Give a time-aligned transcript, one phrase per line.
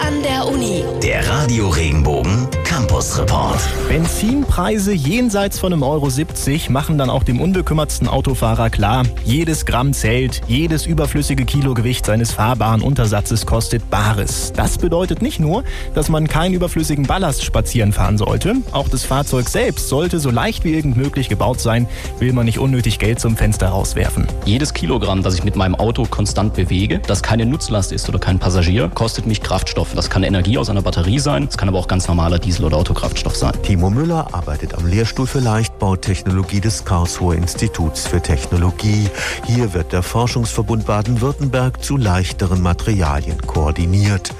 [0.00, 0.84] an der Uni.
[1.02, 2.48] Der Radio Regenbogen
[2.86, 3.58] Campus Report.
[3.88, 9.92] Benzinpreise jenseits von einem Euro 70 machen dann auch dem unbekümmertsten Autofahrer klar, jedes Gramm
[9.92, 14.52] zählt, jedes überflüssige Kilogewicht seines fahrbaren Untersatzes kostet Bares.
[14.54, 15.64] Das bedeutet nicht nur,
[15.94, 20.62] dass man keinen überflüssigen Ballast spazieren fahren sollte, auch das Fahrzeug selbst sollte so leicht
[20.62, 21.88] wie irgend möglich gebaut sein,
[22.20, 24.28] will man nicht unnötig Geld zum Fenster rauswerfen.
[24.44, 28.38] Jedes Kilogramm, das ich mit meinem Auto konstant bewege, das keine Nutzlast ist oder kein
[28.38, 29.92] Passagier, kostet mich Kraftstoff.
[29.96, 32.75] Das kann Energie aus einer Batterie sein, es kann aber auch ganz normaler Diesel- oder
[32.76, 33.52] Autokraftstoff sein.
[33.62, 39.08] Timo Müller arbeitet am Lehrstuhl für Leichtbautechnologie des Karlsruher Instituts für Technologie.
[39.46, 44.30] Hier wird der Forschungsverbund Baden-Württemberg zu leichteren Materialien koordiniert.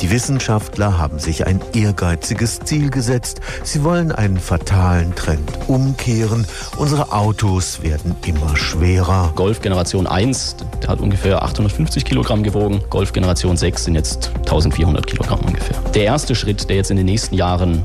[0.00, 3.40] Die Wissenschaftler haben sich ein ehrgeiziges Ziel gesetzt.
[3.62, 6.46] Sie wollen einen fatalen Trend umkehren.
[6.76, 9.32] Unsere Autos werden immer schwerer.
[9.36, 12.82] Golf Generation 1, der hat ungefähr 850 Kilogramm gewogen.
[12.90, 15.76] Golf Generation 6 sind jetzt 1400 Kilogramm ungefähr.
[15.94, 17.83] Der erste Schritt, der jetzt in den nächsten Jahren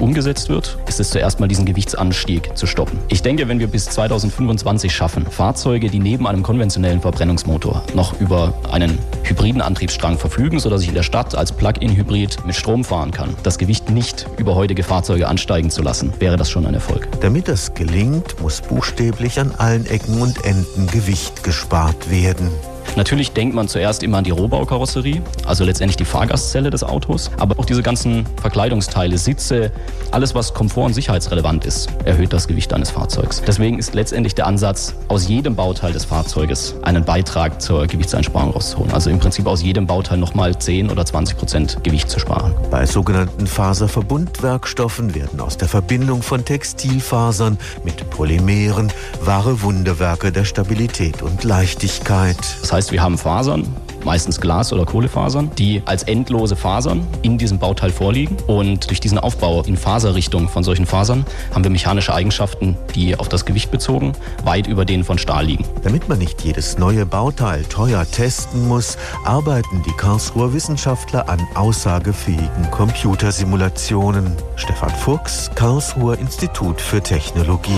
[0.00, 2.98] umgesetzt wird, ist es zuerst mal diesen Gewichtsanstieg zu stoppen.
[3.08, 8.54] Ich denke, wenn wir bis 2025 schaffen, Fahrzeuge, die neben einem konventionellen Verbrennungsmotor noch über
[8.70, 13.34] einen hybriden Antriebsstrang verfügen, sodass ich in der Stadt als Plug-in-Hybrid mit Strom fahren kann,
[13.42, 17.08] das Gewicht nicht über heutige Fahrzeuge ansteigen zu lassen, wäre das schon ein Erfolg.
[17.20, 22.50] Damit das gelingt, muss buchstäblich an allen Ecken und Enden Gewicht gespart werden.
[22.96, 27.58] Natürlich denkt man zuerst immer an die Rohbaukarosserie, also letztendlich die Fahrgastzelle des Autos, aber
[27.58, 29.70] auch diese ganzen Verkleidungsteile, Sitze,
[30.10, 33.42] alles was komfort- und sicherheitsrelevant ist, erhöht das Gewicht eines Fahrzeugs.
[33.46, 38.92] Deswegen ist letztendlich der Ansatz, aus jedem Bauteil des Fahrzeuges einen Beitrag zur Gewichtseinsparung rauszuholen.
[38.92, 42.54] Also im Prinzip aus jedem Bauteil nochmal 10 oder 20 Prozent Gewicht zu sparen.
[42.70, 51.22] Bei sogenannten Faserverbundwerkstoffen werden aus der Verbindung von Textilfasern mit Polymeren wahre Wunderwerke der Stabilität
[51.22, 52.36] und Leichtigkeit.
[52.60, 53.64] Das heißt, wir haben Fasern,
[54.04, 58.36] meistens Glas- oder Kohlefasern, die als endlose Fasern in diesem Bauteil vorliegen.
[58.46, 63.28] Und durch diesen Aufbau in Faserrichtung von solchen Fasern haben wir mechanische Eigenschaften, die auf
[63.28, 64.12] das Gewicht bezogen
[64.44, 65.64] weit über denen von Stahl liegen.
[65.82, 72.70] Damit man nicht jedes neue Bauteil teuer testen muss, arbeiten die Karlsruher Wissenschaftler an aussagefähigen
[72.70, 74.36] Computersimulationen.
[74.54, 77.72] Stefan Fuchs, Karlsruher Institut für Technologie.